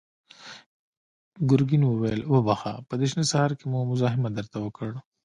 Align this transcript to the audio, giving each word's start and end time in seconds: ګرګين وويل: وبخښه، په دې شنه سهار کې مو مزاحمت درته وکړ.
ګرګين 1.49 1.83
وويل: 1.85 2.21
وبخښه، 2.31 2.73
په 2.87 2.93
دې 2.99 3.07
شنه 3.11 3.25
سهار 3.31 3.51
کې 3.59 3.65
مو 3.71 3.79
مزاحمت 3.91 4.31
درته 4.35 4.57
وکړ. 4.61 4.91